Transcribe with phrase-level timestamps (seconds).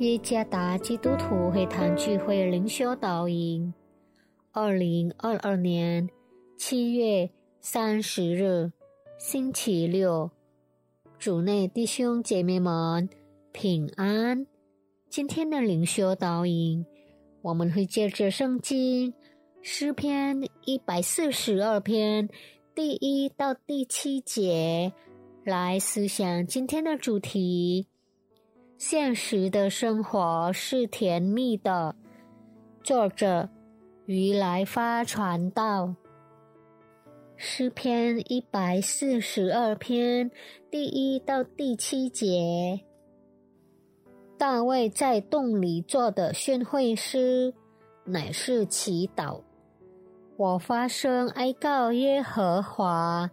[0.00, 3.74] 耶加达基督徒会堂聚会灵修导引，
[4.50, 6.08] 二零二二年
[6.56, 7.30] 七月
[7.60, 8.72] 三十日，
[9.18, 10.30] 星期六，
[11.18, 13.10] 主内弟兄姐妹们
[13.52, 14.46] 平安。
[15.10, 16.86] 今天的灵修导引，
[17.42, 19.12] 我们会借着圣经
[19.60, 22.26] 诗篇一百四十二篇
[22.74, 24.94] 第一到第七节
[25.44, 27.86] 来思想今天的主题。
[28.80, 31.94] 现实的生活是甜蜜的。
[32.82, 33.46] 作者：
[34.06, 35.94] 于来发传道。
[37.36, 40.30] 诗篇一百四十二篇
[40.70, 42.80] 第一到第七节。
[44.38, 47.52] 大卫在洞里做的宣会诗，
[48.04, 49.42] 乃是祈祷。
[50.38, 53.30] 我发声哀告耶和华，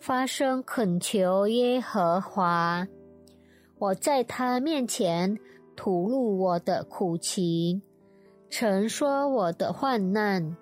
[0.00, 2.84] 发声恳求耶和华。
[3.80, 5.38] 我在他面前
[5.74, 7.80] 吐露我的苦情，
[8.50, 10.54] 陈说我的患难。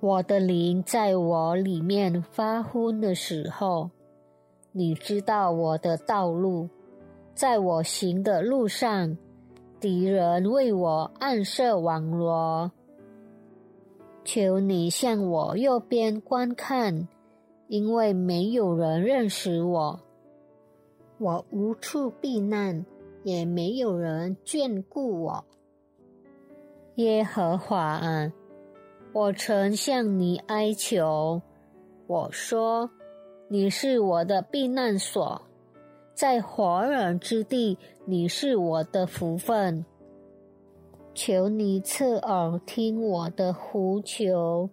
[0.00, 3.88] 我的灵在我里面发昏的时候，
[4.72, 6.68] 你知道我的道路，
[7.34, 9.16] 在我行的路上，
[9.80, 12.70] 敌人为我暗设网罗。
[14.26, 17.08] 求你向我右边观看，
[17.68, 19.98] 因为没有人认识我。
[21.24, 22.84] 我无处避难，
[23.22, 25.44] 也没有人眷顾我。
[26.96, 28.30] 耶和华啊，
[29.14, 31.40] 我曾向你哀求，
[32.06, 32.90] 我说
[33.48, 35.40] 你是我的避难所，
[36.12, 39.86] 在活人之地，你是我的福分。
[41.14, 44.68] 求你侧耳听我的呼求，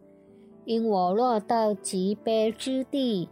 [0.65, 3.29] 因我落到极悲之地。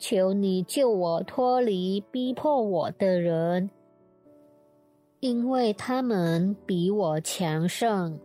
[0.00, 3.68] 求你救我脱离逼迫我的人，
[5.20, 8.18] 因为他们比我强盛。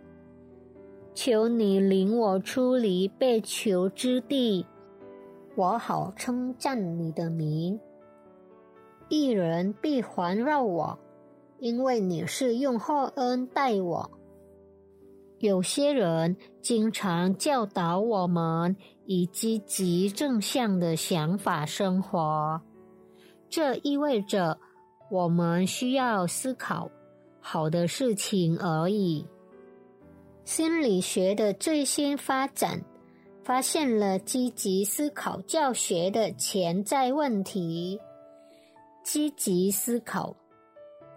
[1.14, 4.66] 求你领我出离被囚之地，
[5.58, 7.78] 我好称赞你的名。
[9.10, 10.98] 一人必环绕我，
[11.60, 14.10] 因为你是用厚恩待我。
[15.40, 18.76] 有些人经常教导我们
[19.06, 22.62] 以积极正向的想法生活，
[23.50, 24.58] 这意味着
[25.12, 26.90] 我们需要思考
[27.40, 29.26] 好的事情而已。
[30.46, 32.82] 心理学的最新发展
[33.44, 38.00] 发现了积极思考教学的潜在问题。
[39.04, 40.36] 积极思考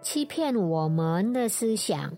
[0.01, 2.15] 欺骗我们的思想。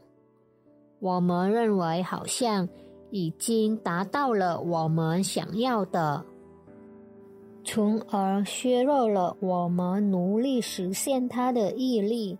[1.02, 2.70] 我们认为好像
[3.10, 6.24] 已经达到了我们想要的，
[7.64, 12.38] 从而削弱了我们努力实现它的毅力。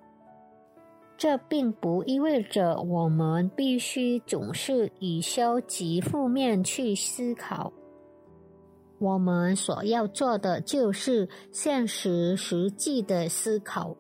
[1.18, 7.74] 这并不意味着我们必须总是以消极负面去思考。
[9.00, 13.96] 我们所要做的就是现实实际的思考。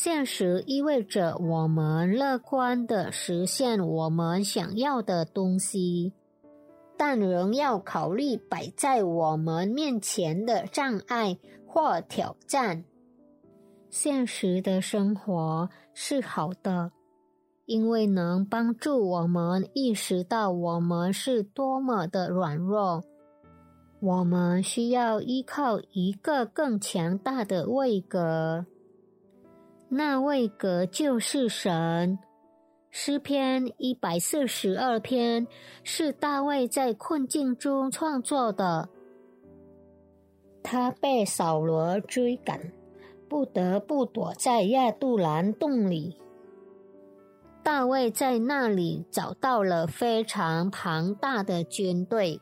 [0.00, 6.12] 现实意味着我们乐观的实现我们想要的东西，
[6.96, 12.84] 但仍要考虑摆在我们面前的障碍或挑战。
[13.90, 16.92] 现实的生活是好的，
[17.66, 23.02] 因为能帮助我们意识到我们是多么的软弱。
[23.98, 28.64] 我们需要依靠一个更强大的位格。
[29.88, 32.18] 那位格就是神。
[32.90, 35.46] 诗篇一百四十二篇
[35.84, 38.88] 是大卫在困境中创作的。
[40.62, 42.72] 他被扫罗追赶，
[43.28, 46.16] 不得不躲在亚杜兰洞里。
[47.62, 52.40] 大卫在那里找到了非常庞大的军队。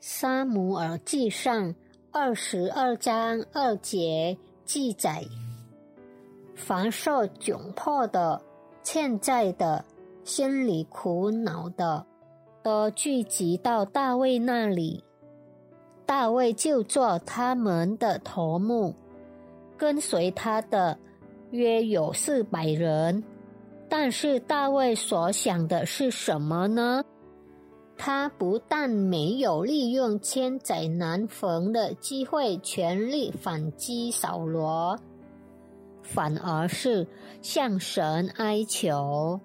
[0.00, 1.74] 沙姆尔记上
[2.10, 5.24] 二十二章二节记载。
[6.56, 8.40] 凡受窘迫的、
[8.82, 9.84] 欠债的、
[10.24, 12.04] 心里苦恼的，
[12.62, 15.04] 都聚集到大卫那里。
[16.06, 18.94] 大卫就做他们的头目，
[19.76, 20.98] 跟随他的
[21.50, 23.22] 约有四百人。
[23.88, 27.04] 但是大卫所想的是什么呢？
[27.98, 34.98] 他不但没有利用千载难逢的机会，全力反击扫罗。
[36.06, 37.04] 反而是
[37.42, 39.40] 向神哀求，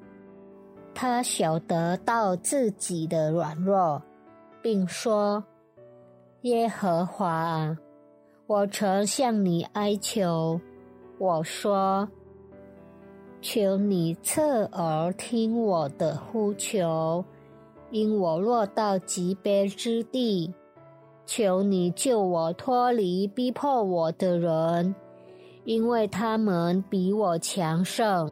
[0.94, 4.00] 他晓得到自己的软弱，
[4.62, 5.44] 并说
[6.42, 7.76] ：“耶和华，
[8.46, 10.62] 我曾向你哀求，
[11.18, 12.08] 我说，
[13.42, 17.26] 求你侧耳听我的呼求，
[17.90, 20.54] 因我落到极边之地。
[21.26, 24.94] 求你救我脱离逼迫我的人，
[25.64, 28.30] 因为他们比我强盛。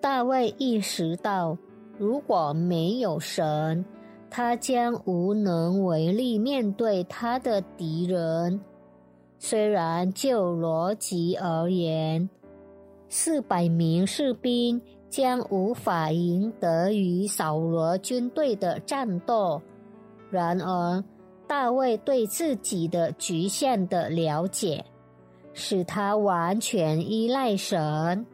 [0.00, 1.56] 大卫意识到，
[1.98, 3.84] 如果没有神，
[4.30, 8.60] 他将无能为力面对他的敌人。
[9.38, 12.28] 虽然就逻辑而言，
[13.08, 19.60] 四百名士兵将无法赢得与扫罗军队的战斗。
[20.30, 21.02] 然而，
[21.46, 24.84] 大卫对自己的局限的了解，
[25.58, 28.24] 使他完全依赖神。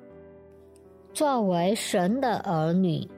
[1.15, 3.09] 作为神的儿女，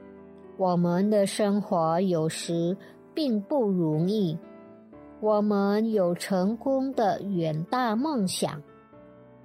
[0.55, 2.75] 我们的生活有时
[3.13, 4.37] 并不容易。
[5.19, 8.61] 我们有成功的远大梦想。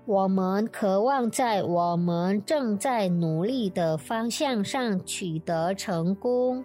[0.04, 6.64] 我们渴望在我们正在努力的方向上取得成功，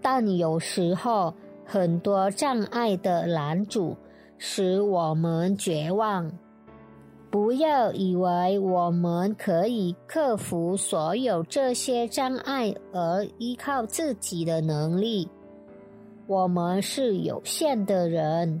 [0.00, 1.32] 但有时候
[1.64, 3.96] 很多障碍的拦阻
[4.36, 6.28] 使我们绝望。
[7.32, 15.26] 不要以为我们可以克服所有这些障碍而依靠自己的能力。
[16.26, 18.60] 我们是有限的人。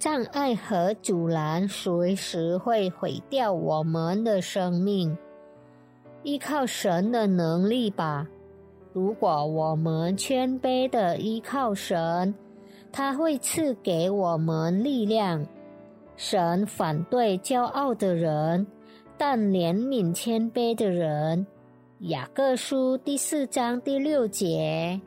[0.00, 5.16] 障碍和阻拦随时会毁掉我们的生命。
[6.24, 8.26] 依靠神的能力吧。
[8.92, 12.34] 如果我们谦卑的依靠神，
[12.90, 15.46] 他会赐给我们力量。
[16.22, 18.66] 神反对骄傲的人，
[19.16, 21.46] 但怜悯谦卑的人。
[22.00, 25.00] 雅各书第四章第六节。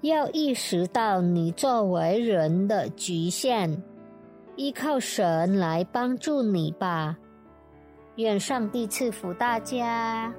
[0.00, 3.80] 要意识到你作为人的局限，
[4.56, 7.16] 依靠神来帮助你吧。
[8.16, 10.34] 愿上帝赐福大家。